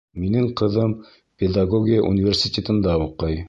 [0.21, 0.95] Минең ҡыҙым
[1.43, 3.39] педагогия университетында уҡый